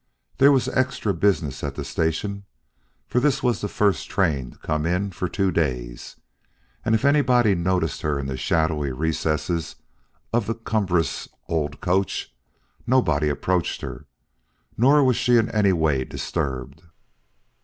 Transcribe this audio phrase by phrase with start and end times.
[0.39, 2.45] There was extra business at the station,
[3.05, 6.15] for this was the first train to come in for two days;
[6.83, 9.75] and if anyone noticed her in the shadowy recesses
[10.33, 12.33] of the cumbrous old coach,
[12.87, 14.07] nobody approached her;
[14.75, 16.81] nor was she in any way disturbed.